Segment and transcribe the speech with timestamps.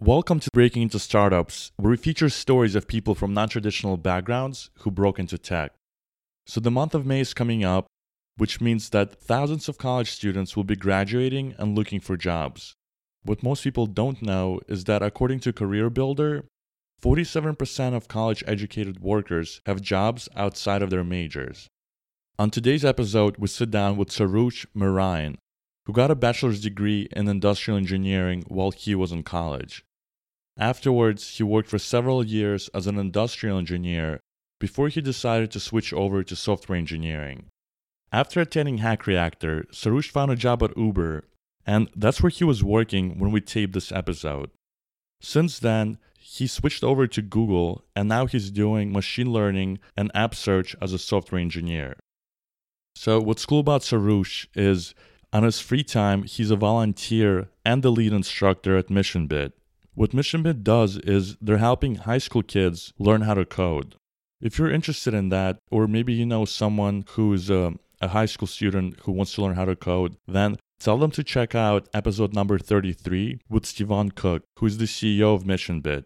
[0.00, 4.70] Welcome to Breaking into Startups, where we feature stories of people from non traditional backgrounds
[4.78, 5.72] who broke into tech.
[6.46, 7.88] So, the month of May is coming up,
[8.36, 12.74] which means that thousands of college students will be graduating and looking for jobs.
[13.24, 16.44] What most people don't know is that according to Career Builder,
[17.02, 21.66] 47% of college educated workers have jobs outside of their majors.
[22.38, 25.38] On today's episode, we sit down with Sarush Mirayan,
[25.86, 29.82] who got a bachelor's degree in industrial engineering while he was in college.
[30.58, 34.20] Afterwards, he worked for several years as an industrial engineer
[34.58, 37.46] before he decided to switch over to software engineering.
[38.10, 41.24] After attending Hack Reactor, Sarush found a job at Uber,
[41.64, 44.50] and that's where he was working when we taped this episode.
[45.20, 50.34] Since then, he switched over to Google, and now he's doing machine learning and app
[50.34, 51.96] search as a software engineer.
[52.96, 54.94] So, what's cool about Sarush is
[55.32, 59.52] on his free time, he's a volunteer and the lead instructor at MissionBit.
[59.98, 63.96] What MissionBit does is they're helping high school kids learn how to code.
[64.40, 68.46] If you're interested in that, or maybe you know someone who's a, a high school
[68.46, 72.32] student who wants to learn how to code, then tell them to check out episode
[72.32, 76.04] number 33 with Stefan Cook, who's the CEO of MissionBit.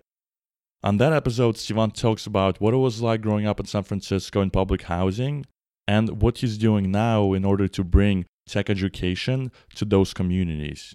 [0.83, 4.41] On that episode, Stefan talks about what it was like growing up in San Francisco
[4.41, 5.45] in public housing
[5.87, 10.95] and what he's doing now in order to bring tech education to those communities.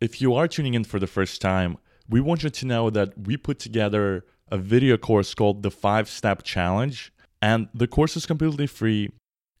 [0.00, 1.78] If you are tuning in for the first time,
[2.10, 6.08] we want you to know that we put together a video course called the 5
[6.08, 9.10] Step Challenge, and the course is completely free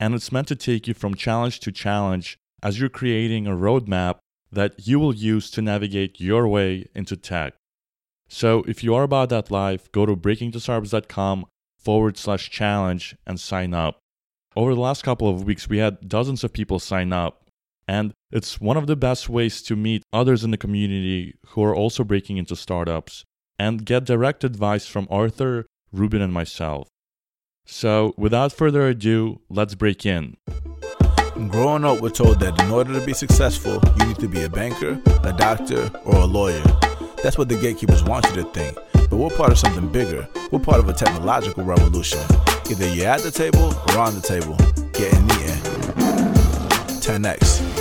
[0.00, 4.16] and it's meant to take you from challenge to challenge as you're creating a roadmap
[4.50, 7.54] that you will use to navigate your way into tech.
[8.28, 11.46] So if you are about that life, go to breakingintostartups.com
[11.78, 13.98] forward slash challenge and sign up.
[14.56, 17.46] Over the last couple of weeks, we had dozens of people sign up,
[17.86, 21.74] and it's one of the best ways to meet others in the community who are
[21.74, 23.24] also breaking into startups
[23.58, 26.88] and get direct advice from Arthur, Ruben, and myself.
[27.66, 30.36] So, without further ado, let's break in.
[31.48, 34.48] Growing up, we're told that in order to be successful, you need to be a
[34.48, 36.62] banker, a doctor, or a lawyer.
[37.22, 38.76] That's what the gatekeepers want you to think.
[38.92, 40.28] But we're part of something bigger.
[40.50, 42.20] We're part of a technological revolution.
[42.70, 44.56] Either you're at the table or on the table,
[44.92, 45.60] getting eaten.
[47.00, 47.79] 10x.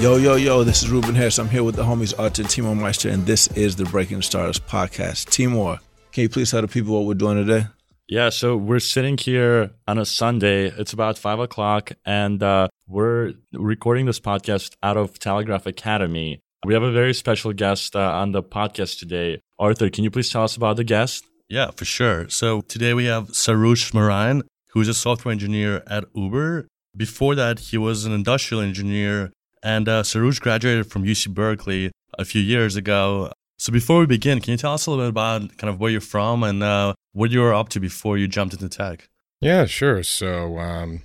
[0.00, 1.38] Yo, yo, yo, this is Ruben Harris.
[1.38, 5.28] I'm here with the homies Arthur Timur Meyster, and this is the Breaking Stars podcast.
[5.28, 5.78] Timur,
[6.10, 7.66] can you please tell the people what we're doing today?
[8.08, 10.68] Yeah, so we're sitting here on a Sunday.
[10.68, 16.40] It's about five o'clock, and uh, we're recording this podcast out of Telegraph Academy.
[16.64, 19.42] We have a very special guest uh, on the podcast today.
[19.58, 21.26] Arthur, can you please tell us about the guest?
[21.50, 22.26] Yeah, for sure.
[22.30, 26.68] So today we have Sarush Mirayan, who's a software engineer at Uber.
[26.96, 29.30] Before that, he was an industrial engineer,
[29.62, 33.32] and uh, Sarush graduated from UC Berkeley a few years ago.
[33.58, 35.90] So before we begin, can you tell us a little bit about kind of where
[35.90, 39.08] you're from and uh, what you were up to before you jumped into tech?
[39.40, 40.02] Yeah, sure.
[40.02, 41.02] So, um,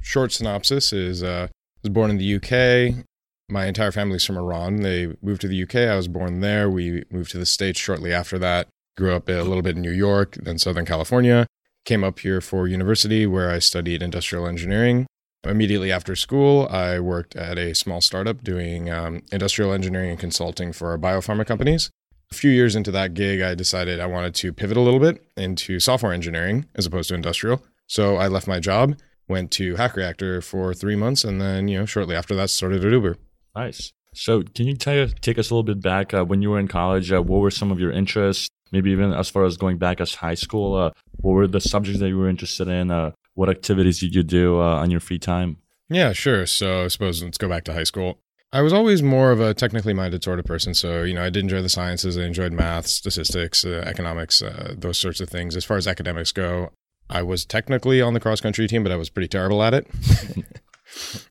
[0.00, 3.04] short synopsis is uh, I was born in the UK.
[3.48, 4.76] My entire family's from Iran.
[4.82, 5.76] They moved to the UK.
[5.76, 6.70] I was born there.
[6.70, 9.90] We moved to the States shortly after that grew up a little bit in New
[9.92, 11.46] York, then Southern California.
[11.84, 15.06] Came up here for university where I studied industrial engineering.
[15.44, 20.72] Immediately after school, I worked at a small startup doing um, industrial engineering and consulting
[20.72, 21.90] for biopharma companies.
[22.30, 25.22] A few years into that gig, I decided I wanted to pivot a little bit
[25.36, 27.62] into software engineering as opposed to industrial.
[27.88, 28.96] So I left my job,
[29.28, 32.84] went to Hack Reactor for three months, and then, you know, shortly after that, started
[32.84, 33.16] at Uber.
[33.56, 33.92] Nice.
[34.14, 36.68] So, can you tell, take us a little bit back uh, when you were in
[36.68, 37.10] college?
[37.10, 38.48] Uh, what were some of your interests?
[38.72, 42.00] maybe even as far as going back as high school, uh, what were the subjects
[42.00, 42.90] that you were interested in?
[43.34, 45.58] What activities did you do uh, on your free time?
[45.88, 46.46] Yeah, sure.
[46.46, 48.18] So I suppose let's go back to high school.
[48.54, 50.74] I was always more of a technically minded sort of person.
[50.74, 52.18] So, you know, I did enjoy the sciences.
[52.18, 55.56] I enjoyed math, statistics, uh, economics, uh, those sorts of things.
[55.56, 56.70] As far as academics go,
[57.08, 59.86] I was technically on the cross country team, but I was pretty terrible at it.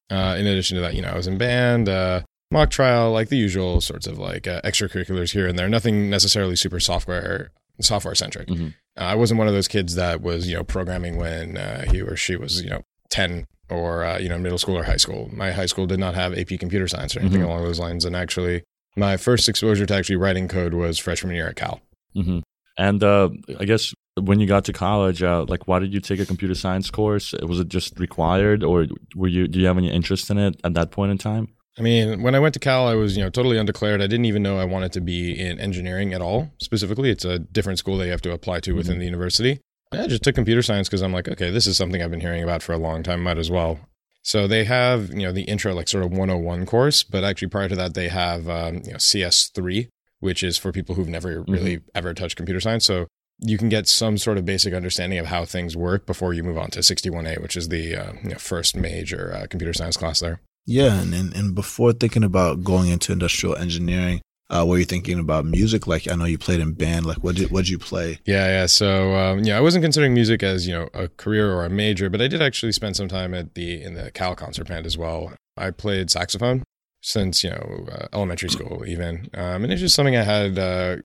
[0.10, 3.30] uh, in addition to that, you know, I was in band, uh, mock trial, like
[3.30, 5.70] the usual sorts of like uh, extracurriculars here and there.
[5.70, 8.48] Nothing necessarily super software software centric.
[8.48, 8.68] Mm-hmm.
[8.98, 12.02] Uh, I wasn't one of those kids that was you know programming when uh, he
[12.02, 15.30] or she was you know ten or uh, you know middle school or high school.
[15.34, 17.50] My high school did not have AP computer science or anything mm-hmm.
[17.50, 18.06] along those lines.
[18.06, 18.64] And actually,
[18.96, 21.82] my first exposure to actually writing code was freshman year at Cal.
[22.16, 22.40] Mm-hmm.
[22.78, 23.30] And uh,
[23.60, 26.56] I guess when you got to college, uh, like, why did you take a computer
[26.56, 27.34] science course?
[27.42, 29.48] Was it just required, or were you?
[29.48, 31.50] Do you have any interest in it at that point in time?
[31.78, 34.02] I mean, when I went to Cal, I was, you know, totally undeclared.
[34.02, 36.52] I didn't even know I wanted to be in engineering at all.
[36.60, 39.00] Specifically, it's a different school that you have to apply to within mm-hmm.
[39.00, 39.62] the university.
[39.94, 42.44] I just took computer science because I'm like, okay, this is something I've been hearing
[42.44, 43.24] about for a long time.
[43.24, 43.80] Might as well.
[44.24, 47.70] So they have, you know, the intro, like sort of 101 course, but actually prior
[47.70, 49.90] to that, they have, um, you know, CS3,
[50.20, 52.86] which is for people who've never really ever touched computer science.
[52.86, 53.08] So
[53.40, 56.58] you can get some sort of basic understanding of how things work before you move
[56.58, 60.20] on to 61A, which is the uh, you know, first major uh, computer science class
[60.20, 60.42] there.
[60.66, 64.22] Yeah, and, and and before thinking about going into industrial engineering,
[64.52, 65.88] uh, were you thinking about music?
[65.88, 67.06] Like I know you played in band.
[67.06, 68.20] Like what did what did you play?
[68.26, 68.66] Yeah, yeah.
[68.66, 72.10] So um, yeah, I wasn't considering music as you know a career or a major,
[72.10, 74.98] but I did actually spend some time at the in the Cal concert band as
[74.98, 75.34] well.
[75.58, 76.64] I played saxophone
[77.02, 80.98] since you know uh, elementary school even, um, and it's just something I had uh,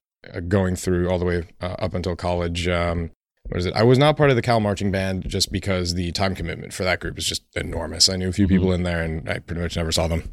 [0.47, 2.67] going through all the way uh, up until college.
[2.67, 3.11] Um,
[3.49, 3.73] what is it?
[3.73, 6.83] I was not part of the Cal marching band just because the time commitment for
[6.83, 8.09] that group is just enormous.
[8.09, 10.29] I knew a few people in there, and I pretty much never saw them.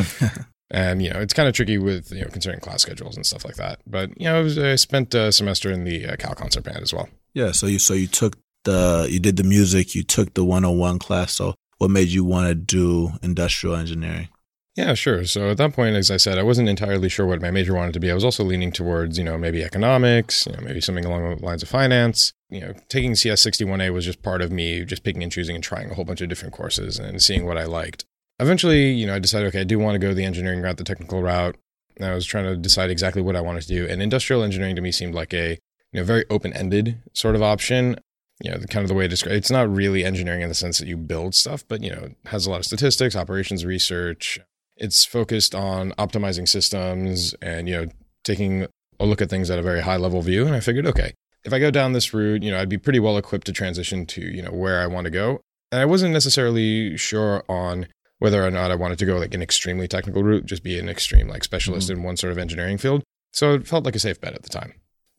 [0.70, 3.44] and you know, it's kind of tricky with you know considering class schedules and stuff
[3.44, 3.80] like that.
[3.86, 6.78] But you know, I, was, I spent a semester in the uh, Cal concert band
[6.78, 7.08] as well.
[7.34, 10.98] Yeah, so you so you took the you did the music, you took the 101
[10.98, 11.32] class.
[11.32, 14.28] So what made you want to do industrial engineering?
[14.74, 15.26] Yeah, sure.
[15.26, 17.92] So at that point, as I said, I wasn't entirely sure what my major wanted
[17.92, 18.10] to be.
[18.10, 21.44] I was also leaning towards, you know, maybe economics, you know, maybe something along the
[21.44, 22.32] lines of finance.
[22.48, 25.62] You know, taking CS 61A was just part of me just picking and choosing and
[25.62, 28.06] trying a whole bunch of different courses and seeing what I liked.
[28.40, 30.84] Eventually, you know, I decided, okay, I do want to go the engineering route, the
[30.84, 31.56] technical route.
[31.96, 33.86] And I was trying to decide exactly what I wanted to do.
[33.86, 35.58] And industrial engineering to me seemed like a,
[35.92, 37.98] you know, very open-ended sort of option
[38.42, 40.78] you know, kind of the way to describe it's not really engineering in the sense
[40.78, 44.40] that you build stuff, but you know, it has a lot of statistics, operations research,
[44.82, 47.86] it's focused on optimizing systems and, you know,
[48.24, 48.66] taking
[48.98, 50.44] a look at things at a very high level view.
[50.44, 51.14] And I figured, okay,
[51.44, 54.06] if I go down this route, you know, I'd be pretty well equipped to transition
[54.06, 55.40] to, you know, where I want to go.
[55.70, 57.86] And I wasn't necessarily sure on
[58.18, 60.88] whether or not I wanted to go like an extremely technical route, just be an
[60.88, 62.00] extreme like specialist mm-hmm.
[62.00, 63.04] in one sort of engineering field.
[63.32, 64.74] So it felt like a safe bet at the time.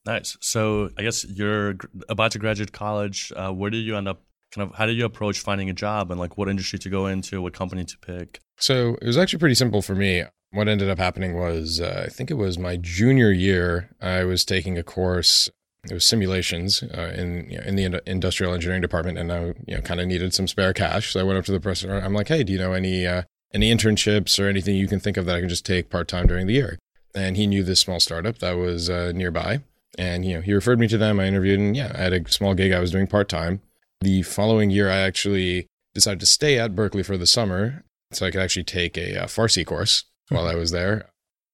[0.06, 0.38] Nice.
[0.42, 1.76] So I guess you're
[2.10, 3.32] about to graduate college.
[3.34, 4.22] Uh, where did you end up
[4.54, 7.08] kind of how did you approach finding a job and like what industry to go
[7.08, 8.40] into, what company to pick?
[8.58, 10.24] So it was actually pretty simple for me.
[10.52, 13.90] What ended up happening was uh, I think it was my junior year.
[14.00, 15.50] I was taking a course.
[15.90, 19.76] It was simulations uh, in you know, in the industrial engineering department, and I you
[19.76, 21.12] know kind of needed some spare cash.
[21.12, 21.94] So I went up to the professor.
[21.94, 23.24] I'm like, hey, do you know any uh,
[23.54, 26.28] any internships or anything you can think of that I can just take part time
[26.28, 26.78] during the year?
[27.16, 29.62] And he knew this small startup that was uh, nearby,
[29.98, 31.20] and you know he referred me to them.
[31.20, 33.62] I interviewed, and yeah, I had a small gig I was doing part time.
[34.04, 38.32] The following year, I actually decided to stay at Berkeley for the summer so I
[38.32, 40.98] could actually take a, a uh, Farsi course while I was there.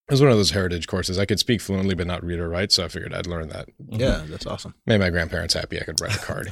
[0.07, 1.19] It was one of those heritage courses.
[1.19, 2.71] I could speak fluently, but not read or write.
[2.71, 3.69] So I figured I'd learn that.
[3.87, 4.73] Yeah, that's awesome.
[4.87, 5.79] Made my grandparents happy.
[5.79, 6.51] I could write a card.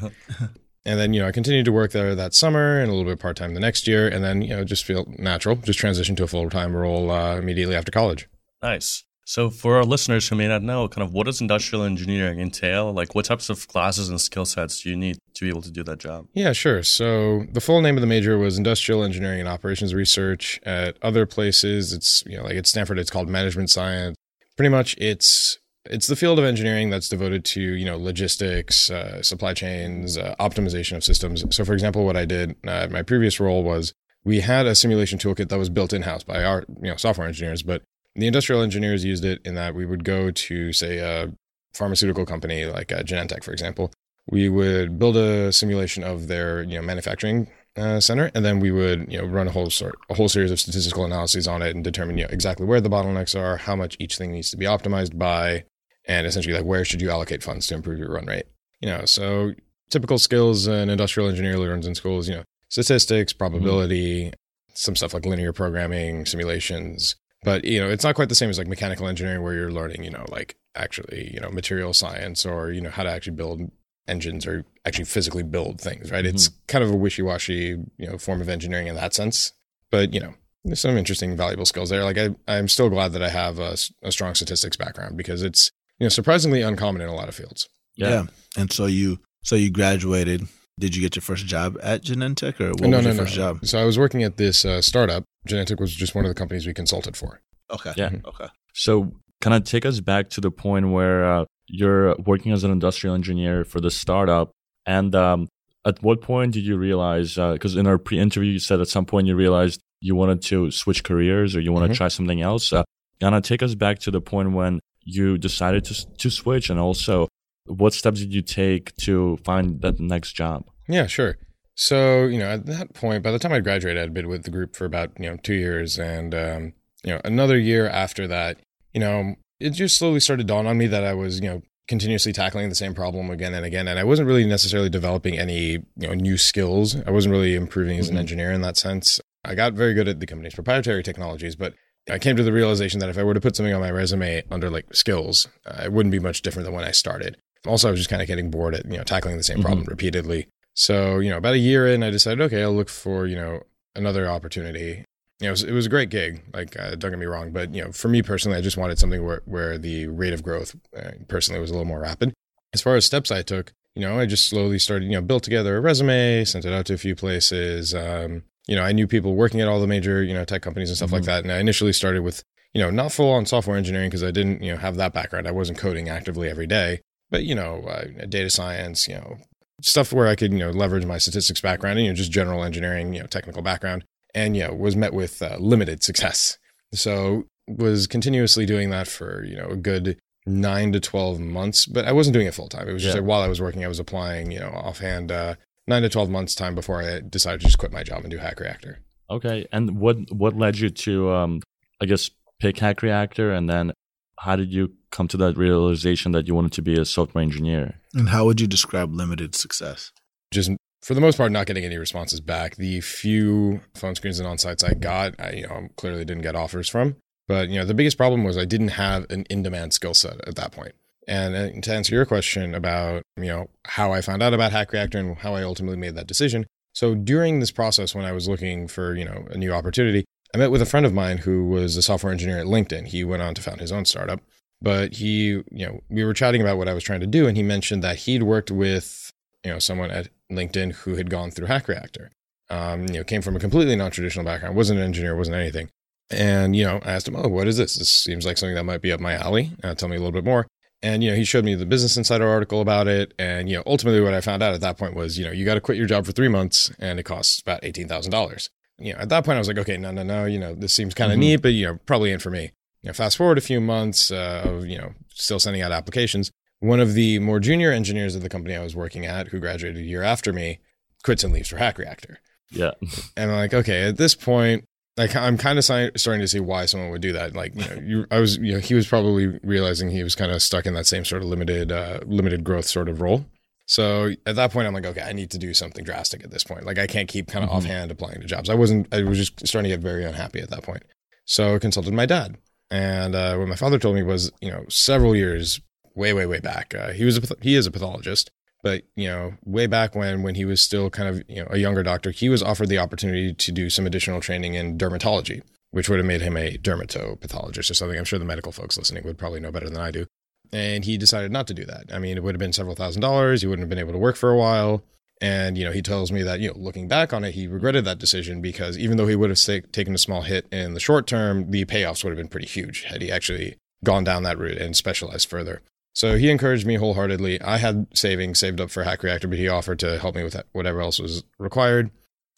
[0.85, 3.19] and then, you know, I continued to work there that summer and a little bit
[3.19, 4.07] part time the next year.
[4.07, 7.37] And then, you know, just feel natural, just transition to a full time role uh,
[7.37, 8.29] immediately after college.
[8.61, 9.03] Nice.
[9.29, 12.93] So, for our listeners who may not know, kind of what does industrial engineering entail?
[12.93, 15.69] Like, what types of classes and skill sets do you need to be able to
[15.69, 16.27] do that job?
[16.33, 16.81] Yeah, sure.
[16.81, 20.61] So, the full name of the major was Industrial Engineering and Operations Research.
[20.63, 24.15] At other places, it's you know, like at Stanford, it's called Management Science.
[24.55, 29.21] Pretty much, it's it's the field of engineering that's devoted to you know logistics, uh,
[29.21, 31.43] supply chains, uh, optimization of systems.
[31.53, 33.93] So, for example, what I did uh, my previous role was
[34.23, 37.27] we had a simulation toolkit that was built in house by our you know software
[37.27, 37.81] engineers, but
[38.17, 41.31] the industrial engineers used it in that we would go to, say, a
[41.73, 43.91] pharmaceutical company like uh, Genentech, for example.
[44.29, 47.47] We would build a simulation of their you know manufacturing
[47.77, 50.51] uh, center, and then we would you know run a whole sort a whole series
[50.51, 53.75] of statistical analyses on it and determine you know exactly where the bottlenecks are, how
[53.75, 55.63] much each thing needs to be optimized by,
[56.05, 58.47] and essentially like where should you allocate funds to improve your run rate.
[58.81, 59.53] You know, so
[59.89, 64.33] typical skills an industrial engineer learns in schools, you know, statistics, probability, mm-hmm.
[64.73, 68.57] some stuff like linear programming, simulations, but you know it's not quite the same as
[68.57, 72.71] like mechanical engineering where you're learning you know like actually you know material science or
[72.71, 73.71] you know how to actually build
[74.07, 76.35] engines or actually physically build things right mm-hmm.
[76.35, 79.51] it's kind of a wishy-washy you know form of engineering in that sense
[79.91, 83.21] but you know there's some interesting valuable skills there like I, i'm still glad that
[83.21, 87.15] i have a, a strong statistics background because it's you know surprisingly uncommon in a
[87.15, 88.09] lot of fields yeah.
[88.09, 88.23] yeah.
[88.57, 90.47] and so you so you graduated
[90.79, 93.23] did you get your first job at Genentech or what no, was no, your no.
[93.23, 93.65] first job?
[93.65, 95.23] So I was working at this uh, startup.
[95.47, 97.41] Genentech was just one of the companies we consulted for.
[97.71, 97.93] Okay.
[97.95, 98.09] Yeah.
[98.09, 98.27] Mm-hmm.
[98.27, 98.47] Okay.
[98.73, 99.11] So
[99.41, 103.15] kind of take us back to the point where uh, you're working as an industrial
[103.15, 104.51] engineer for the startup.
[104.85, 105.47] And um,
[105.85, 109.05] at what point did you realize, because uh, in our pre-interview, you said at some
[109.05, 111.97] point you realized you wanted to switch careers or you want to mm-hmm.
[111.97, 112.71] try something else.
[112.71, 112.83] Uh,
[113.19, 116.79] kind of take us back to the point when you decided to, to switch and
[116.79, 117.27] also
[117.65, 120.65] what steps did you take to find that next job?
[120.87, 121.37] Yeah, sure.
[121.77, 124.51] So, you know, at that point, by the time I graduated, I'd been with the
[124.51, 125.99] group for about, you know, two years.
[125.99, 128.57] And, um, you know, another year after that,
[128.93, 131.61] you know, it just slowly started to dawn on me that I was, you know,
[131.87, 133.87] continuously tackling the same problem again and again.
[133.87, 136.95] And I wasn't really necessarily developing any, you know, new skills.
[137.05, 138.21] I wasn't really improving as an mm-hmm.
[138.21, 139.21] engineer in that sense.
[139.45, 141.75] I got very good at the company's proprietary technologies, but
[142.09, 144.43] I came to the realization that if I were to put something on my resume
[144.49, 147.37] under like skills, uh, it wouldn't be much different than when I started.
[147.67, 149.85] Also, I was just kind of getting bored at you know tackling the same problem
[149.85, 149.89] Mhm.
[149.89, 150.47] repeatedly.
[150.77, 153.63] So you know, about a year in, I decided, okay, I'll look for you know
[153.95, 155.03] another opportunity.
[155.39, 156.43] You know, it was, it was a great gig.
[156.53, 158.99] Like, uh, don't get me wrong, but you know, for me personally, I just wanted
[158.99, 162.31] something where where the rate of growth uh, personally was a little more rapid.
[162.73, 165.41] As far as steps I took, you know, I just slowly started, you know, built
[165.43, 167.95] together a resume, sent it out to a few places.
[167.95, 170.89] Um, you know, I knew people working at all the major, you know, tech companies
[170.89, 171.27] and stuff like Mhm.
[171.27, 171.43] that.
[171.43, 172.43] And I initially started with,
[172.73, 175.47] you know, not full on software engineering because I didn't, you know, have that background.
[175.47, 176.99] I wasn't coding actively every day,
[177.31, 179.37] but you know, uh, data science, you know,
[179.81, 182.63] stuff where I could, you know, leverage my statistics background and you know, just general
[182.63, 184.03] engineering, you know, technical background,
[184.33, 186.57] and you know, was met with uh, limited success.
[186.93, 192.05] So was continuously doing that for you know a good nine to twelve months, but
[192.05, 192.87] I wasn't doing it full time.
[192.87, 193.21] It was just Yeah.
[193.21, 195.31] like while I was working, I was applying, you know, offhand.
[195.31, 195.55] Uh,
[195.89, 198.37] Nine to twelve months time before I decided to just quit my job and do
[198.39, 198.99] Hack Reactor.
[199.29, 199.65] Okay.
[199.71, 201.61] And what what led you to um
[202.01, 202.29] I guess
[202.59, 203.93] pick Hack Reactor and then
[204.39, 207.99] how did you come to that realization that you wanted to be a software engineer?
[208.13, 210.11] And how would you describe limited success?
[210.51, 214.47] just for the most part not getting any responses back the few phone screens and
[214.47, 217.15] on sites i got i you know clearly didn't get offers from
[217.47, 220.55] but you know the biggest problem was i didn't have an in-demand skill set at
[220.55, 220.93] that point.
[220.93, 220.95] point
[221.27, 224.91] and uh, to answer your question about you know how i found out about hack
[224.91, 228.47] reactor and how i ultimately made that decision so during this process when i was
[228.47, 231.65] looking for you know a new opportunity i met with a friend of mine who
[231.67, 234.41] was a software engineer at linkedin he went on to found his own startup
[234.81, 237.57] but he you know we were chatting about what i was trying to do and
[237.57, 239.31] he mentioned that he'd worked with
[239.63, 242.31] you know someone at LinkedIn who had gone through Hack Reactor.
[242.69, 245.89] Um, you know, came from a completely non-traditional background, wasn't an engineer, wasn't anything.
[246.29, 247.95] And you know, I asked him, "Oh, what is this?
[247.95, 249.71] This seems like something that might be up my alley.
[249.83, 250.67] Uh, tell me a little bit more."
[251.01, 253.33] And you know, he showed me the Business Insider article about it.
[253.39, 255.63] And you know, ultimately, what I found out at that point was, you know, you
[255.63, 258.69] got to quit your job for three months, and it costs about eighteen thousand dollars.
[258.99, 260.45] You know, at that point, I was like, okay, no, no, no.
[260.45, 261.41] You know, this seems kind of Mhm.
[261.41, 262.71] neat, but you know, probably in for me.
[263.03, 266.51] You know, fast forward a few months uh, of you know still sending out applications.
[266.79, 270.01] One of the more junior engineers of the company I was working at, who graduated
[270.01, 270.79] a year after me,
[271.23, 272.39] quits and leaves for Hack Reactor.
[272.71, 272.91] Yeah.
[273.37, 274.83] And I'm like, okay, at this point,
[275.15, 277.55] like I'm kind of si- starting to see why someone would do that.
[277.55, 280.51] Like, you know, you, I was, you know, he was probably realizing he was kind
[280.51, 283.45] of stuck in that same sort of limited, uh, limited growth sort of role.
[283.87, 286.63] So at that point, I'm like, okay, I need to do something drastic at this
[286.63, 286.85] point.
[286.85, 287.75] Like, I can't keep kind of Mhm.
[287.75, 288.69] offhand applying to jobs.
[288.69, 291.03] I wasn't, I was just starting to get very unhappy at that point.
[291.45, 292.57] So I consulted my dad.
[292.91, 295.79] And uh, what my father told me was, you know, several years,
[296.15, 298.49] way, way, way back, uh, he was a, he is a pathologist,
[298.83, 301.77] but you know, way back when, when he was still kind of, you know, a
[301.77, 306.09] younger doctor, he was offered the opportunity to do some additional training in dermatology, which
[306.09, 308.17] would have made him a dermatopathologist or something.
[308.17, 310.25] I'm sure the medical folks listening would probably know better than I do.
[310.71, 312.05] And he decided not to do that.
[312.13, 313.61] I mean, it would have been several thousand dollars.
[313.61, 315.03] He wouldn't have been able to work for a while.
[315.39, 318.05] And, you know, he tells me that, you know, looking back on it, he regretted
[318.05, 321.27] that decision because even though he would have taken a small hit in the short
[321.27, 324.79] term, the payoffs would have been pretty huge had he actually gone down that route
[324.79, 325.81] and specialized further.
[326.13, 327.61] So he encouraged me wholeheartedly.
[327.61, 330.59] I had savings saved up for Hack Reactor, but he offered to help me with
[330.71, 332.09] whatever else was required.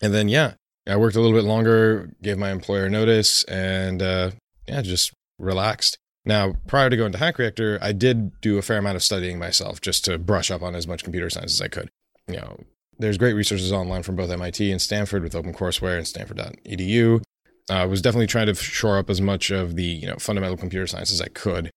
[0.01, 0.53] And then, yeah,
[0.87, 4.31] I worked a little bit longer, gave my employer notice, and uh,
[4.67, 5.97] yeah, just relaxed.
[6.29, 9.39] Now, prior to going to Hack Reactor, I did do a fair amount of studying
[9.39, 11.89] myself just to brush up on as much computer science as I could.
[12.27, 12.59] You know,
[12.99, 17.23] there's great resources online from both MIT and Stanford with OpenCourseWare and Stanford.edu.
[17.71, 20.85] I was definitely trying to shore up as much of the you know fundamental computer
[20.85, 21.71] science as I could,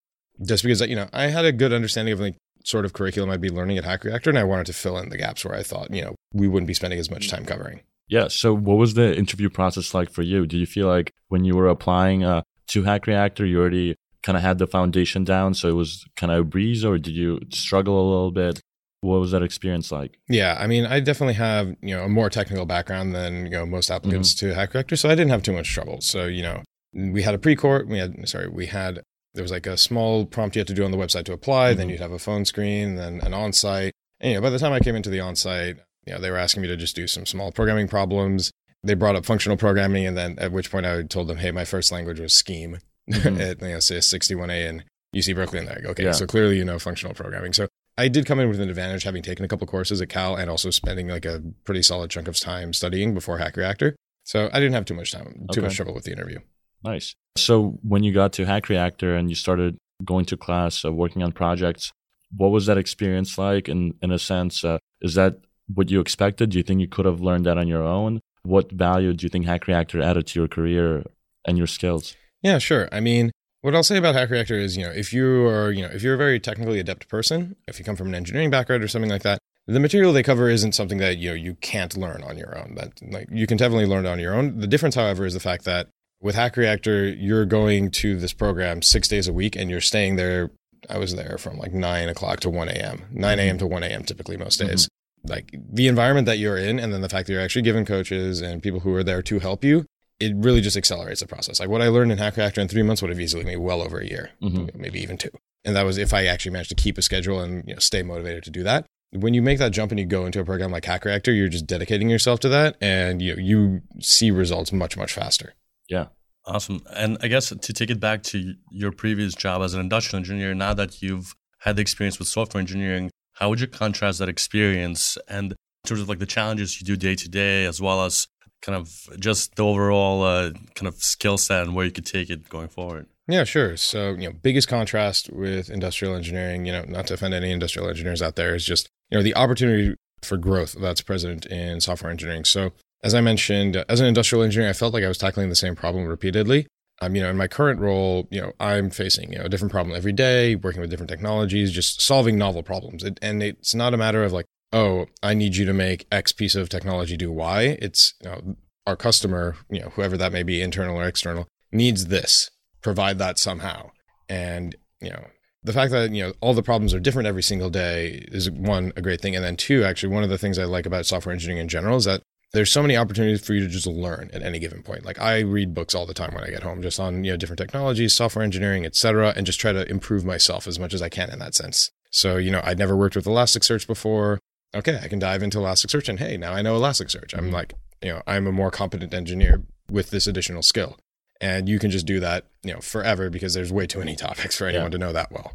[0.44, 3.40] just because you know I had a good understanding of the sort of curriculum I'd
[3.40, 5.62] be learning at Hack Reactor, and I wanted to fill in the gaps where I
[5.62, 7.80] thought you know we wouldn't be spending as much time covering.
[8.06, 8.28] Yeah.
[8.28, 10.44] So what was the interview process like for you?
[10.44, 14.36] Do you feel like when you were applying uh, to Hack Reactor, you already kind
[14.36, 17.40] of had the foundation down, so it was kind of a breeze, or did you
[17.50, 18.60] struggle a little bit?
[19.00, 20.18] What was that experience like?
[20.28, 23.66] Yeah, I mean, I definitely have you know a more technical background than you know
[23.66, 26.00] most applicants to Hack Reactor, so I didn't have too much trouble.
[26.00, 26.62] So you know,
[26.94, 27.88] we had a pre-court.
[27.88, 29.02] We had sorry, we had
[29.34, 31.74] there was like a small prompt you had to do on the website to apply.
[31.74, 31.92] Then Mhm.
[31.92, 33.92] you'd have a phone screen, then an on-site.
[34.20, 36.36] And you know, by the time I came into the on-site, you know, they were
[36.36, 38.52] asking me to just do some small programming problems.
[38.84, 41.64] They brought up functional programming, and then at which point I told them, "Hey, my
[41.64, 42.78] first language was Scheme
[43.10, 43.40] Mhm.
[43.40, 46.12] at you know, say 61A in UC Berkeley." And like, "Okay, Yeah.
[46.12, 47.68] so clearly you know functional programming." So
[47.98, 50.48] I did come in with an advantage having taken a couple courses at Cal and
[50.48, 53.94] also spending like a pretty solid chunk of time studying before Hack Reactor.
[54.24, 55.66] So I didn't have too much time, too Okay.
[55.66, 56.38] much trouble with the interview.
[56.84, 57.14] Nice.
[57.36, 61.22] So when you got to Hack Reactor and you started going to class, uh, working
[61.22, 61.92] on projects,
[62.36, 63.68] what was that experience like?
[63.68, 65.38] In in a sense, uh, is that
[65.72, 66.50] what you expected?
[66.50, 68.20] Do you think you could have learned that on your own?
[68.42, 71.04] What value do you think Hack Reactor added to your career
[71.46, 72.16] and your skills?
[72.42, 72.88] Yeah, sure.
[72.92, 73.30] I mean,
[73.62, 76.02] what I'll say about Hack Reactor is, you know, if you are, you know, if
[76.02, 79.10] you're a very technically adept person, if you come from an engineering background or something
[79.10, 82.36] like that, the material they cover isn't something that you know you can't learn on
[82.36, 82.74] your own.
[82.74, 84.58] That like you can definitely learn it on your own.
[84.58, 85.88] The difference, however, is the fact that
[86.20, 90.16] with Hack Reactor, you're going to this program six days a week and you're staying
[90.16, 90.50] there.
[90.90, 93.58] I was there from like nine o'clock to 1 a.m., 9 a.m.
[93.58, 94.02] to 1 a.m.
[94.02, 94.86] typically most days.
[94.86, 95.30] Mm-hmm.
[95.30, 98.40] Like the environment that you're in, and then the fact that you're actually given coaches
[98.40, 99.86] and people who are there to help you,
[100.22, 101.60] it really just accelerates the process.
[101.60, 103.82] Like what I learned in Hack Reactor in three months would have easily made well
[103.82, 104.80] over a year, mm-hmm.
[104.80, 105.30] maybe even two.
[105.64, 108.02] And that was if I actually managed to keep a schedule and you know, stay
[108.02, 108.86] motivated to do that.
[109.10, 111.48] When you make that jump and you go into a program like Hack Reactor, you're
[111.48, 115.54] just dedicating yourself to that, and you know, you see results much much faster.
[115.86, 116.06] Yeah,
[116.44, 116.82] Awesome.
[116.94, 120.54] And I guess to take it back to your previous job as an industrial engineer,
[120.54, 125.16] now that you've had the experience with software engineering, how would you contrast that experience
[125.28, 128.26] and in terms of like the challenges you do day to day, as well as
[128.62, 132.30] kind of just the overall uh, kind of skill set and where you could take
[132.30, 133.06] it going forward?
[133.28, 133.76] Yeah, sure.
[133.76, 137.88] So, you know, biggest contrast with industrial engineering, you know, not to offend any industrial
[137.88, 142.10] engineers out there, is just, you know, the opportunity for growth that's present in software
[142.10, 142.44] engineering.
[142.44, 142.72] So,
[143.04, 145.74] as I mentioned, as an industrial engineer, I felt like I was tackling the same
[145.74, 146.66] problem repeatedly.
[147.00, 149.72] Um, you know, in my current role, you know, I'm facing you know a different
[149.72, 153.02] problem every day, working with different technologies, just solving novel problems.
[153.02, 156.32] It, and it's not a matter of like, oh, I need you to make X
[156.32, 157.76] piece of technology do Y.
[157.80, 162.06] It's you know, our customer, you know, whoever that may be, internal or external, needs
[162.06, 162.50] this.
[162.80, 163.90] Provide that somehow.
[164.28, 165.26] And you know,
[165.62, 168.92] the fact that you know all the problems are different every single day is one
[168.96, 171.32] a great thing, and then two, actually, one of the things I like about software
[171.32, 174.42] engineering in general is that there's so many opportunities for you to just learn at
[174.42, 175.04] any given point.
[175.04, 177.36] Like I read books all the time when I get home, just on you know
[177.36, 181.08] different technologies, software engineering, etc., and just try to improve myself as much as I
[181.08, 181.90] can in that sense.
[182.10, 184.38] So you know, I'd never worked with Elasticsearch before.
[184.74, 187.34] Okay, I can dive into Elasticsearch, and hey, now I know Elasticsearch.
[187.34, 187.54] I'm mm-hmm.
[187.54, 190.98] like, you know, I'm a more competent engineer with this additional skill,
[191.40, 194.56] and you can just do that, you know, forever because there's way too many topics
[194.56, 194.90] for anyone yeah.
[194.90, 195.52] to know that well.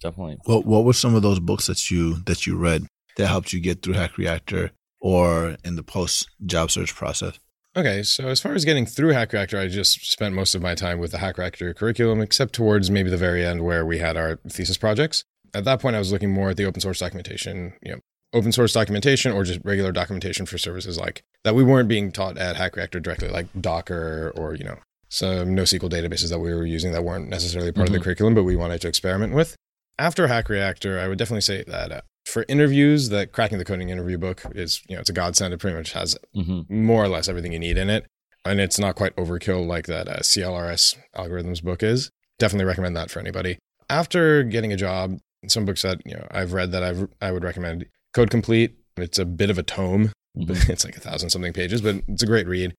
[0.00, 0.38] Definitely.
[0.44, 3.60] What What were some of those books that you that you read that helped you
[3.60, 7.38] get through Hack Reactor or in the post job search process?
[7.76, 10.76] Okay, so as far as getting through Hack Reactor, I just spent most of my
[10.76, 14.16] time with the Hack Reactor curriculum, except towards maybe the very end where we had
[14.16, 15.24] our thesis projects.
[15.52, 17.98] At that point, I was looking more at the open source documentation, you know,
[18.34, 22.36] open source documentation or just regular documentation for services like that we weren't being taught
[22.36, 26.66] at Hack Reactor directly, like Docker or, you know, some NoSQL databases that we were
[26.66, 27.86] using that weren't necessarily part mm-hmm.
[27.86, 28.04] of the mm-hmm.
[28.04, 29.54] curriculum, but we wanted to experiment with.
[29.98, 33.90] After Hack Reactor, I would definitely say that uh, for interviews, that cracking the coding
[33.90, 35.54] interview book is, you know, it's a godsend.
[35.54, 36.84] It pretty much has mm-hmm.
[36.84, 38.06] more or less everything you need in it.
[38.44, 42.10] And it's not quite overkill like that uh, CLRS algorithms book is.
[42.38, 43.58] Definitely recommend that for anybody.
[43.88, 47.44] After getting a job, some books that, you know, I've read that I've, I would
[47.44, 48.76] recommend Code Complete.
[48.96, 50.52] It's a bit of a tome, mm-hmm.
[50.70, 52.74] it's like a thousand something pages, but it's a great read.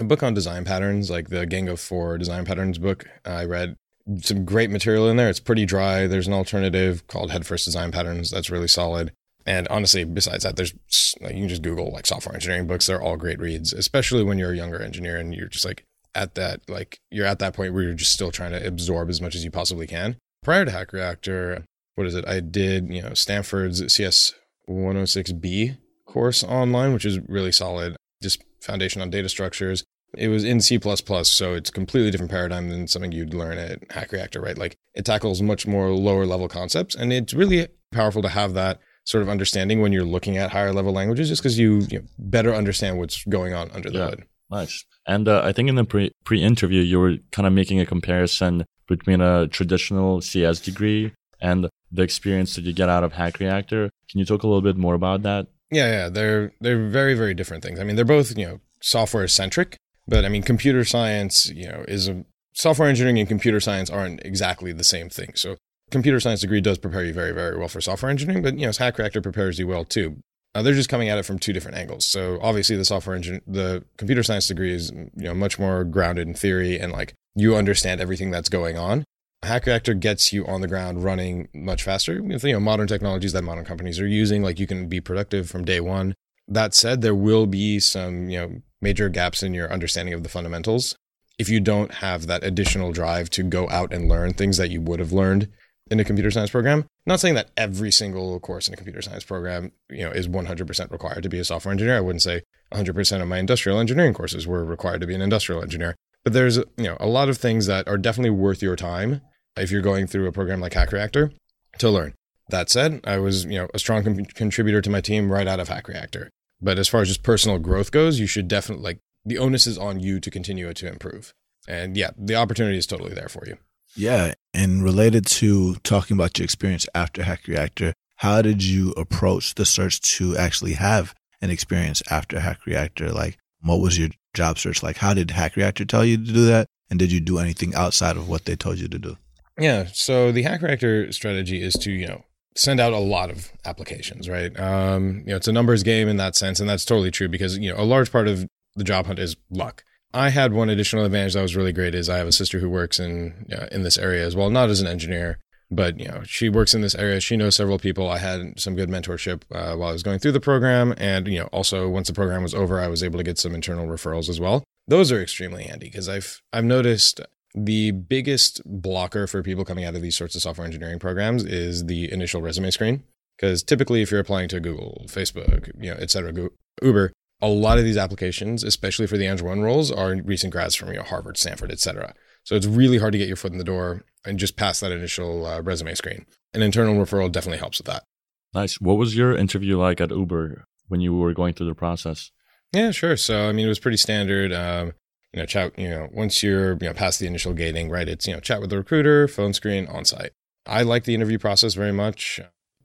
[0.00, 3.76] A book on design patterns, like the Gang of Four design patterns book I read
[4.22, 5.28] some great material in there.
[5.28, 6.06] It's pretty dry.
[6.06, 9.12] There's an alternative called Head First Design Patterns that's really solid.
[9.46, 10.74] And honestly, besides that, there's
[11.20, 12.86] you can just Google like software engineering books.
[12.86, 16.34] They're all great reads, especially when you're a younger engineer and you're just like at
[16.34, 19.34] that like you're at that point where you're just still trying to absorb as much
[19.34, 20.16] as you possibly can.
[20.42, 22.26] Prior to Hack Reactor, what is it?
[22.28, 24.34] I did you know Stanford's CS
[24.70, 27.96] 106B course online, which is really solid.
[28.22, 29.84] Just foundation on data structures.
[30.14, 34.10] It was in C++, so it's completely different paradigm than something you'd learn at Hack
[34.10, 34.58] Reactor, right?
[34.58, 38.80] Like it tackles much more lower level concepts, and it's really powerful to have that
[39.04, 42.04] sort of understanding when you're looking at higher level languages, just because you, you know,
[42.18, 44.24] better understand what's going on under the yeah, hood.
[44.50, 44.84] Nice.
[45.06, 47.86] And uh, I think in the pre pre interview, you were kind of making a
[47.86, 53.38] comparison between a traditional CS degree and the experience that you get out of Hack
[53.40, 53.90] Reactor.
[54.10, 55.46] Can you talk a little bit more about that?
[55.70, 57.78] Yeah, yeah, they're they're very very different things.
[57.78, 59.76] I mean, they're both you know software centric,
[60.08, 64.24] but I mean, computer science, you know, is a software engineering and computer science aren't
[64.24, 65.32] exactly the same thing.
[65.34, 65.56] So
[65.90, 68.72] computer science degree does prepare you very, very well for software engineering, but you know,
[68.76, 70.16] Hack Reactor prepares you well too.
[70.54, 72.04] Uh, they're just coming at it from two different angles.
[72.04, 76.26] So obviously, the software engine, the computer science degree is you know much more grounded
[76.26, 79.04] in theory and like you understand everything that's going on.
[79.42, 83.32] Hack Reactor gets you on the ground running much faster with you know modern technologies
[83.32, 84.42] that modern companies are using.
[84.42, 86.14] Like you can be productive from day one.
[86.46, 90.28] That said, there will be some you know major gaps in your understanding of the
[90.28, 90.96] fundamentals
[91.38, 94.78] if you don't have that additional drive to go out and learn things that you
[94.78, 95.48] would have learned
[95.90, 96.84] in a computer science program.
[97.06, 100.90] Not saying that every single course in a computer science program, you know, is 100%
[100.92, 101.96] required to be a software engineer.
[101.96, 102.42] I wouldn't say
[102.74, 105.96] 100% of my industrial engineering courses were required to be an industrial engineer.
[106.24, 109.22] But there's, you know, a lot of things that are definitely worth your time
[109.56, 111.32] if you're going through a program like Hack Reactor
[111.78, 112.14] to learn.
[112.48, 115.60] That said, I was, you know, a strong com- contributor to my team right out
[115.60, 116.30] of Hack Reactor.
[116.60, 119.78] But as far as just personal growth goes, you should definitely like the onus is
[119.78, 121.32] on you to continue to improve.
[121.68, 123.56] And yeah, the opportunity is totally there for you.
[123.96, 124.34] Yeah.
[124.52, 129.64] And related to talking about your experience after Hack Reactor, how did you approach the
[129.64, 133.10] search to actually have an experience after Hack Reactor?
[133.12, 134.98] Like, what was your job search like?
[134.98, 136.66] How did Hack Reactor tell you to do that?
[136.90, 139.16] And did you do anything outside of what they told you to do?
[139.60, 139.86] Yeah.
[139.92, 142.24] So the hack reactor strategy is to, you know,
[142.56, 144.58] send out a lot of applications, right?
[144.58, 147.58] Um, you know, it's a numbers game in that sense, and that's totally true because
[147.58, 148.46] you know a large part of
[148.76, 149.84] the job hunt is luck.
[150.12, 152.68] I had one additional advantage that was really great is I have a sister who
[152.68, 155.38] works in uh, in this area as well, not as an engineer,
[155.70, 157.20] but you know she works in this area.
[157.20, 158.08] She knows several people.
[158.08, 161.38] I had some good mentorship uh, while I was going through the program, and you
[161.38, 164.28] know also once the program was over, I was able to get some internal referrals
[164.28, 164.64] as well.
[164.88, 167.20] Those are extremely handy because I've I've noticed
[167.54, 171.86] the biggest blocker for people coming out of these sorts of software engineering programs is
[171.86, 173.02] the initial resume screen.
[173.36, 176.50] Because typically, if you're applying to Google, Facebook, you know, et cetera,
[176.82, 177.10] Uber,
[177.40, 180.90] a lot of these applications, especially for the Android One roles, are recent grads from
[180.90, 182.14] you know Harvard, Stanford, et cetera.
[182.44, 184.92] So it's really hard to get your foot in the door and just pass that
[184.92, 186.26] initial uh, resume screen.
[186.52, 188.04] An internal referral definitely helps with that.
[188.52, 188.80] Nice.
[188.80, 192.30] What was your interview like at Uber when you were going through the process?
[192.72, 193.16] Yeah, sure.
[193.16, 194.52] So I mean, it was pretty standard.
[194.52, 194.92] Um,
[195.32, 195.78] you know, chat.
[195.78, 198.08] You know, once you're you know past the initial gating, right?
[198.08, 200.32] It's you know chat with the recruiter, phone screen, on site.
[200.66, 202.40] I like the interview process very much.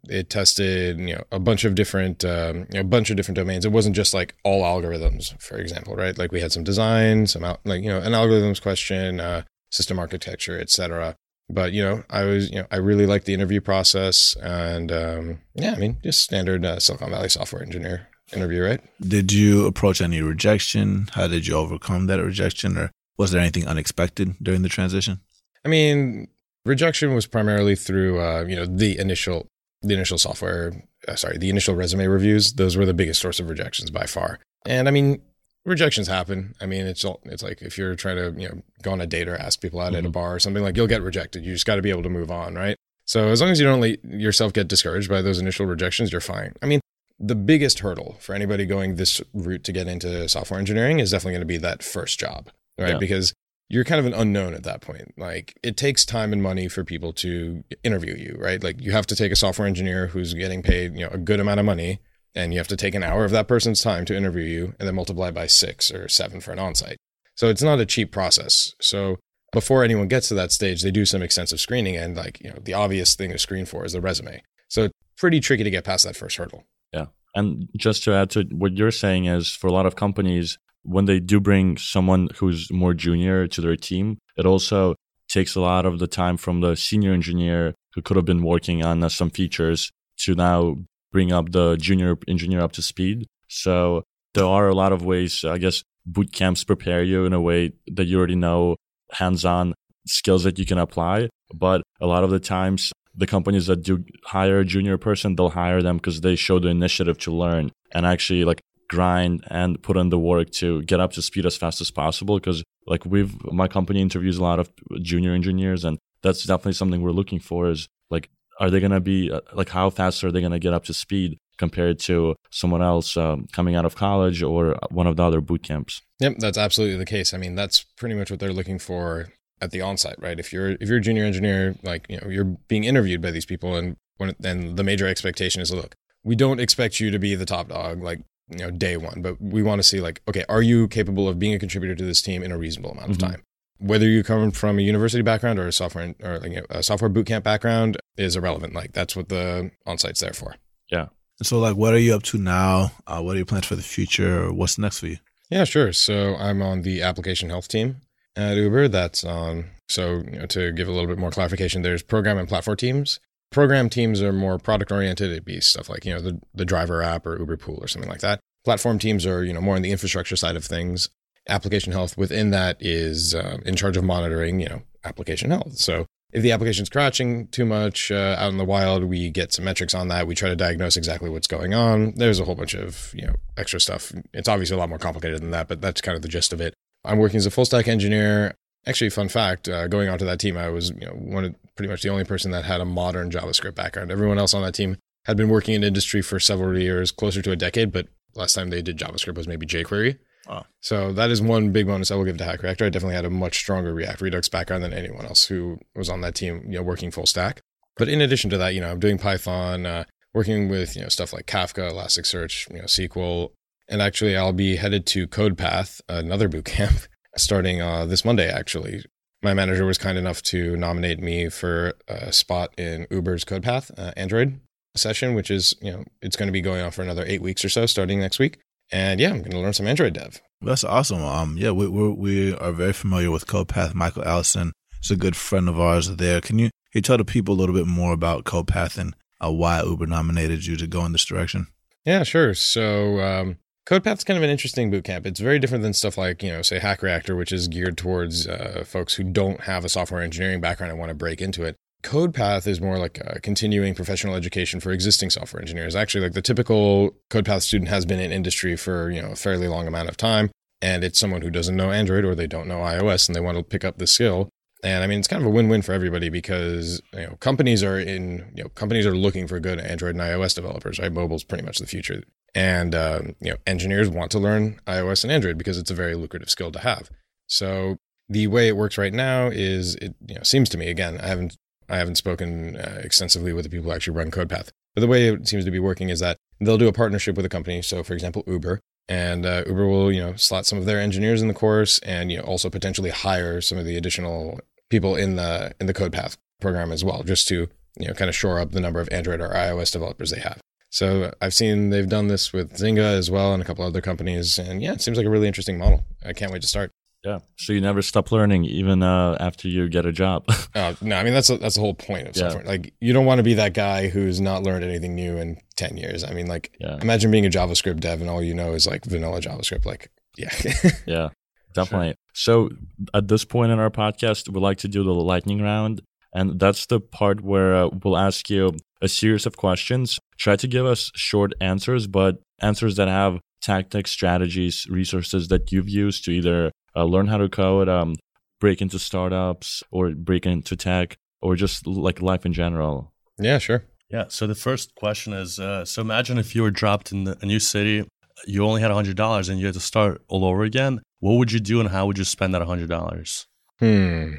[0.07, 3.37] It tested you know a bunch of different um, you know a bunch of different
[3.37, 3.65] domains.
[3.65, 6.17] It wasn't just like all algorithms, for example, right?
[6.17, 9.97] Like we had some design, some out, like you know an algorithms question, uh, system
[9.99, 11.15] architecture, etc.
[11.49, 15.41] But you know, I was you know I really liked the interview process, and um,
[15.55, 18.81] yeah, I mean just standard uh, Silicon Valley software engineer interview, right?
[19.01, 21.07] Did you approach any rejection?
[21.13, 25.19] How did you overcome that rejection, or was there anything unexpected during the transition?
[25.63, 26.27] I mean,
[26.65, 29.47] rejection was primarily through uh, you know the initial
[29.81, 30.73] the initial software,
[31.07, 32.53] uh, sorry, the initial resume reviews.
[32.53, 34.39] Those were the biggest source of rejections by far.
[34.65, 35.21] And I mean,
[35.63, 36.55] rejections happen.
[36.59, 39.07] I mean, it's all, it's like if you're trying to you know go on a
[39.07, 39.95] date or ask people out mm-hmm.
[39.95, 40.11] at a mm-hmm.
[40.11, 41.45] bar or something, like you'll get rejected.
[41.45, 42.75] You just got to be able to move on, right?
[43.05, 46.21] So as long as you don't let yourself get discouraged by those initial rejections, you're
[46.21, 46.53] fine.
[46.63, 46.81] I mean,
[47.19, 51.33] the biggest hurdle for anybody going this route to get into software engineering is definitely
[51.33, 52.89] going to be that first job, right?
[52.89, 52.97] Yeah.
[52.97, 53.33] Because
[53.69, 55.13] you're kind of an unknown at that point.
[55.17, 58.61] Like it takes time and money for people to interview you, right?
[58.61, 61.39] Like you have to take a software engineer who's getting paid, you know, a good
[61.39, 61.99] amount of money
[62.35, 64.87] and you have to take an hour of that person's time to interview you and
[64.87, 66.97] then multiply by 6 or 7 for an on-site.
[67.35, 68.75] So it's not a cheap process.
[68.79, 69.17] So
[69.51, 72.59] before anyone gets to that stage, they do some extensive screening and like, you know,
[72.61, 74.43] the obvious thing to screen for is the resume.
[74.67, 76.65] So it's pretty tricky to get past that first hurdle.
[76.95, 77.07] Yeah.
[77.35, 81.05] And just to add to what you're saying is for a lot of companies, when
[81.05, 84.95] they do bring someone who's more junior to their team, it also
[85.27, 88.83] takes a lot of the time from the senior engineer who could have been working
[88.83, 90.75] on uh, some features to now
[91.11, 93.25] bring up the junior engineer up to speed.
[93.47, 94.03] So
[94.33, 97.73] there are a lot of ways, I guess, boot camps prepare you in a way
[97.87, 98.75] that you already know
[99.11, 99.73] hands on
[100.05, 101.29] skills that you can apply.
[101.53, 105.49] But a lot of the times, the companies that do hire a junior person, they'll
[105.49, 109.97] hire them because they show the initiative to learn and actually like grind and put
[109.97, 112.37] in the work to get up to speed as fast as possible.
[112.37, 117.01] Because like we've, my company interviews a lot of junior engineers and that's definitely something
[117.01, 120.39] we're looking for is like, are they to be uh, like, how fast are they
[120.39, 124.41] going to get up to speed compared to someone else um, coming out of college
[124.41, 126.01] or one of the other boot camps?
[126.19, 127.33] Yep, that's absolutely the case.
[127.33, 129.29] I mean, that's pretty much what they're looking for
[129.61, 130.39] at the onsite, right?
[130.39, 133.45] If you're if you're a junior engineer, like you know, you're being interviewed by these
[133.45, 137.35] people, and when then the major expectation is, look, we don't expect you to be
[137.35, 140.45] the top dog, like you know, day one, but we want to see like, okay,
[140.47, 143.17] are you capable of being a contributor to this team in a reasonable amount of
[143.17, 143.31] mm-hmm.
[143.31, 143.43] time?
[143.77, 147.43] Whether you come from a university background or a software or like a software bootcamp
[147.43, 148.73] background is irrelevant.
[148.73, 150.55] Like that's what the onsite's there for.
[150.89, 151.07] Yeah.
[151.43, 152.93] So, like, what are you up to now?
[153.05, 154.53] Uh, what are your plans for the future?
[154.53, 155.17] What's next for you?
[155.49, 155.91] Yeah, sure.
[155.91, 157.97] So, I'm on the application health team
[158.35, 158.87] at Uber.
[158.87, 159.65] That's on.
[159.87, 163.19] So you know, to give a little bit more clarification, there's program and platform teams.
[163.51, 165.31] Program teams are more product oriented.
[165.31, 168.09] It'd be stuff like you know the the driver app or Uber Pool or something
[168.09, 168.39] like that.
[168.63, 171.09] Platform teams are you know more on the infrastructure side of things.
[171.47, 175.77] Application health within that is uh, in charge of monitoring you know application health.
[175.77, 179.63] So if the application's crashing too much uh, out in the wild, we get some
[179.63, 180.27] metrics on that.
[180.27, 182.13] We try to diagnose exactly what's going on.
[182.15, 184.11] There's a whole bunch of you know extra stuff.
[184.33, 186.59] It's obviously a lot more complicated than that, but that's kind of the gist of
[186.59, 186.73] it.
[187.05, 188.55] I'm working as a full stack engineer.
[188.87, 191.89] Actually, fun fact: uh, going onto that team, I was you know one of, pretty
[191.89, 194.11] much the only person that had a modern JavaScript background.
[194.11, 197.51] Everyone else on that team had been working in industry for several years, closer to
[197.51, 197.91] a decade.
[197.91, 200.19] But last time they did JavaScript was maybe jQuery.
[200.47, 200.63] Oh.
[200.79, 202.85] So that is one big bonus I will give to Hack Reactor.
[202.85, 206.21] I definitely had a much stronger React Redux background than anyone else who was on
[206.21, 207.61] that team, you know, working full stack.
[207.97, 211.07] But in addition to that, you know, I'm doing Python, uh, working with you know
[211.07, 213.51] stuff like Kafka, Elasticsearch, you know, SQL,
[213.87, 219.03] and actually, I'll be headed to CodePath, another bootcamp, starting uh, this Monday, actually.
[219.41, 224.11] My manager was kind enough to nominate me for a spot in Uber's CodePath uh,
[224.17, 224.59] Android
[224.95, 227.63] session, which is, you know, it's going to be going on for another eight weeks
[227.63, 228.57] or so, starting next week.
[228.91, 230.41] And yeah, I'm going to learn some Android dev.
[230.61, 231.23] That's awesome.
[231.23, 233.93] Um, yeah, we we we are very familiar with CodePath.
[233.93, 234.71] Michael Ellison
[235.01, 236.41] is a good friend of ours there.
[236.41, 239.51] Can you, can you tell the people a little bit more about CodePath and uh,
[239.51, 241.67] why Uber nominated you to go in this direction?
[242.05, 242.53] Yeah, sure.
[242.53, 245.27] So um, CodePath's kind of an interesting bootcamp.
[245.27, 248.47] It's very different than stuff like, you know, say Hack Reactor, which is geared towards
[248.47, 251.75] uh, folks who don't have a software engineering background and want to break into it.
[252.01, 255.95] CodePath is more like a continuing professional education for existing software engineers.
[255.95, 259.67] Actually, like the typical CodePath student has been in industry for, you know, a fairly
[259.67, 260.49] long amount of time.
[260.81, 263.57] And it's someone who doesn't know Android or they don't know iOS and they want
[263.57, 264.49] to pick up the skill.
[264.83, 267.99] And I mean, it's kind of a win-win for everybody because you know companies are
[267.99, 270.99] in you know companies are looking for good Android and iOS developers.
[270.99, 272.23] Right, mobile's pretty much the future,
[272.55, 276.15] and um, you know engineers want to learn iOS and Android because it's a very
[276.15, 277.09] lucrative skill to have.
[277.47, 281.19] So the way it works right now is it you know seems to me again
[281.21, 285.01] I haven't I haven't spoken uh, extensively with the people who actually run CodePath, but
[285.01, 287.49] the way it seems to be working is that they'll do a partnership with a
[287.49, 287.83] company.
[287.83, 291.41] So for example, Uber, and uh, Uber will you know slot some of their engineers
[291.41, 295.35] in the course, and you know also potentially hire some of the additional people in
[295.35, 297.67] the in the CodePath program as well, just to
[297.99, 300.61] you know kind of shore up the number of Android or iOS developers they have.
[300.95, 304.57] So I've seen they've done this with Zynga as well and a couple other companies,
[304.57, 306.05] and yeah, it seems like a really interesting model.
[306.25, 306.91] I can't wait to start.
[307.21, 307.39] Yeah.
[307.57, 310.45] So you never stop learning, even uh, after you get a job.
[310.73, 312.43] uh, no, I mean that's a, that's the whole point of Yeah.
[312.49, 312.63] software.
[312.63, 315.97] Like you don't want to be that guy who's not learned anything new in ten
[315.97, 316.23] years.
[316.23, 316.97] I mean, like Yeah.
[317.01, 319.85] imagine being a JavaScript dev and all you know is like vanilla JavaScript.
[319.85, 320.53] Like, yeah,
[321.05, 321.29] Yeah,
[321.73, 322.15] definitely.
[322.33, 322.69] So
[323.13, 326.01] at this point in our podcast, we'd like to do the lightning round.
[326.35, 330.19] And that's the part where uh, we'll ask you a series of questions.
[330.37, 335.89] Try to give us short answers, but answers that have tactics, strategies, resources that you've
[335.89, 338.15] used to either uh, learn how to code, um,
[338.59, 343.13] break into startups, or break into tech, or just like life in general.
[343.39, 343.85] yeah, sure.
[344.09, 344.25] Yeah.
[344.27, 347.59] So the first question is: uh, So imagine if you were dropped in a new
[347.59, 348.05] city,
[348.45, 351.01] you only had hundred dollars, and you had to start all over again.
[351.19, 353.47] What would you do, and how would you spend that hundred dollars?
[353.79, 354.33] Hmm.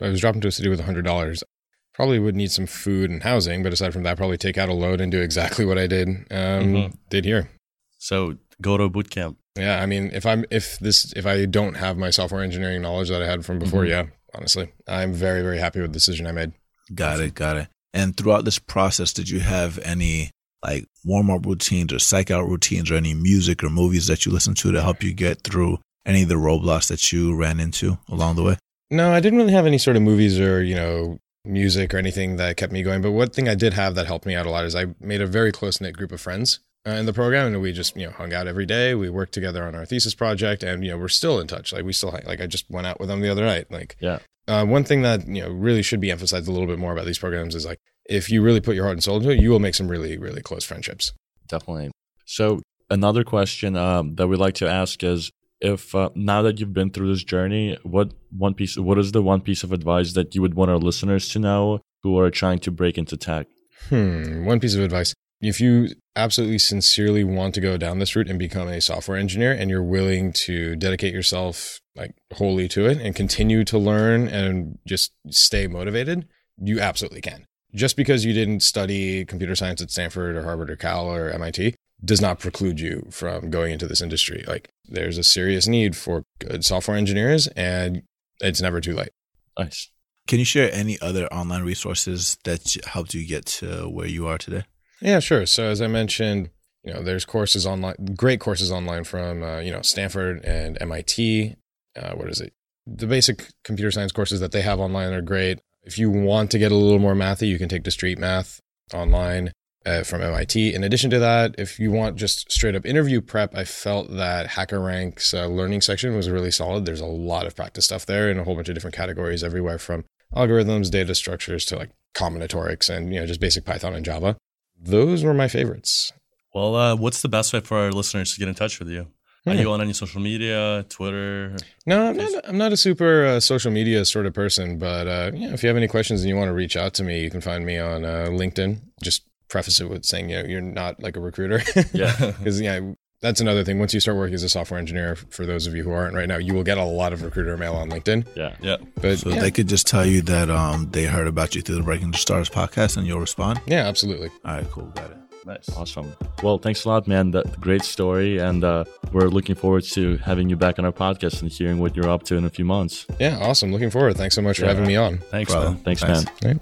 [0.00, 1.44] If I was dropped into a city with hundred dollars.
[1.92, 4.72] Probably would need some food and housing, but aside from that, probably take out a
[4.72, 6.96] load and do exactly what I did um, Mhm.
[7.10, 7.50] did here.
[7.98, 9.36] So go to a boot camp.
[9.58, 13.10] Yeah, I mean, if I'm if this if I don't have my software engineering knowledge
[13.10, 13.88] that I had from before, Mhm.
[13.90, 16.52] yeah, honestly, I'm very very happy with the decision I made.
[16.94, 17.68] Got it, got it.
[17.92, 20.30] And throughout this process, did you have any
[20.64, 24.32] like warm up routines or psych out routines or any music or movies that you
[24.32, 27.98] listened to to help you get through any of the roadblocks that you ran into
[28.08, 28.56] along the way?
[28.90, 32.36] No, I didn't really have any sort of movies or you know music or anything
[32.36, 33.02] that kept me going.
[33.02, 35.20] But one thing I did have that helped me out a lot is I made
[35.20, 38.06] a very close knit group of friends uh, in the program, and we just you
[38.06, 38.94] know hung out every day.
[38.94, 41.72] We worked together on our thesis project, and you know we're still in touch.
[41.72, 43.70] Like we still like I just went out with them the other night.
[43.70, 44.18] Like Yeah.
[44.48, 47.06] Uh, one thing that you know really should be emphasized a little bit more about
[47.06, 49.50] these programs is like if you really put your heart and soul into it, you
[49.50, 51.12] will make some really really close friendships.
[51.46, 51.90] Definitely.
[52.24, 56.72] So another question um, that we like to ask is if uh, now that you've
[56.72, 60.34] been through this journey, what one piece, what is the one piece of advice that
[60.34, 63.46] you would want our listeners to know who are trying to break into tech?
[63.88, 64.44] Hmm.
[64.44, 65.14] One piece of advice.
[65.40, 69.52] If you absolutely sincerely want to go down this route and become a software engineer
[69.52, 74.78] and you're willing to dedicate yourself like wholly to it and continue to learn and
[74.86, 77.46] just stay motivated, you absolutely can.
[77.74, 81.74] Just because you didn't study computer science at Stanford or Harvard or Cal or MIT
[82.04, 84.44] does not preclude you from going into this industry.
[84.46, 88.02] Like there's a serious need for good software engineers and
[88.40, 89.10] it's never too late.
[89.58, 89.90] Nice.
[90.26, 94.38] Can you share any other online resources that helped you get to where you are
[94.38, 94.64] today?
[95.00, 95.46] Yeah, sure.
[95.46, 96.50] So as I mentioned,
[96.84, 101.56] you know, there's courses online, great courses online from uh, you know Stanford and MIT.
[101.96, 102.52] Uh, what is it?
[102.86, 105.60] The basic computer science courses that they have online are great.
[105.82, 108.60] If you want to get a little more mathy, you can take Discrete Math
[108.94, 109.52] online
[109.86, 110.74] uh, from MIT.
[110.74, 114.48] In addition to that, if you want just straight up interview prep, I felt that
[114.50, 116.84] HackerRank's uh, learning section was really solid.
[116.84, 119.78] There's a lot of practice stuff there in a whole bunch of different categories, everywhere
[119.78, 124.36] from algorithms, data structures to like combinatorics and you know just basic Python and Java.
[124.80, 126.12] Those were my favorites.
[126.54, 129.08] Well, uh, what's the best way for our listeners to get in touch with you?
[129.46, 129.58] Are Hmm.
[129.60, 131.56] you on any social media, Twitter?
[131.86, 132.32] No, I'm not.
[132.48, 135.68] I'm not a super uh, social media sort of person, but uh, yeah, if you
[135.68, 137.78] have any questions and you want to reach out to me, you can find me
[137.78, 138.80] on uh, LinkedIn.
[139.02, 141.60] Just preface it with saying, you know, you're not like a recruiter.
[141.92, 142.32] Yeah.
[142.38, 142.80] because yeah,
[143.20, 143.78] that's another thing.
[143.78, 146.26] Once you start working as a software engineer, for those of you who aren't right
[146.28, 148.26] now, you will get a lot of recruiter mail on LinkedIn.
[148.34, 148.56] Yeah.
[148.62, 148.76] Yeah.
[149.02, 151.74] But So yeah, they could just tell you that um, they heard about you through
[151.76, 153.60] the Breaking into Startups podcast and you'll respond.
[153.66, 154.30] yeah, absolutely.
[154.44, 154.86] All right, cool.
[154.94, 155.16] Got it.
[155.46, 155.68] Nice.
[155.76, 156.14] Awesome.
[156.42, 157.30] Well, thanks a lot, man.
[157.30, 161.40] That great story, and uh, we're looking forward to having you back on our podcast
[161.40, 163.06] and hearing what you're up to in a few months.
[163.18, 163.72] Yeah, awesome.
[163.72, 164.18] Looking forward.
[164.18, 165.16] Thanks so much for having me on.
[165.30, 165.70] Thanks, Brother.
[165.70, 165.78] man.
[165.82, 166.26] Thanks, Thanks.
[166.44, 166.60] man.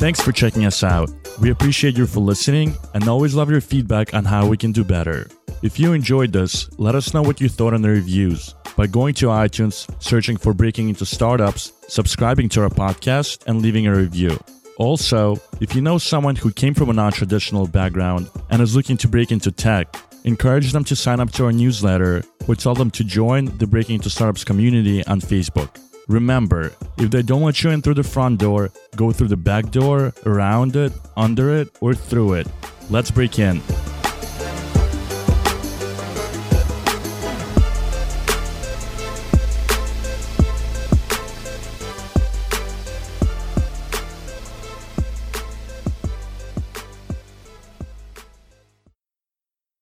[0.00, 1.10] Thanks for checking us out.
[1.42, 4.82] We appreciate you for listening and always love your feedback on how we can do
[4.82, 5.28] better.
[5.62, 9.12] If you enjoyed this, let us know what you thought in the reviews by going
[9.16, 14.38] to iTunes, searching for Breaking into Startups, subscribing to our podcast, and leaving a review.
[14.78, 18.96] Also, if you know someone who came from a non traditional background and is looking
[18.96, 22.90] to break into tech, encourage them to sign up to our newsletter or tell them
[22.92, 25.78] to join the Breaking into Startups community on Facebook.
[26.10, 29.70] Remember, if they don't let you in through the front door, go through the back
[29.70, 32.48] door, around it, under it, or through it.
[32.90, 33.62] Let's break in.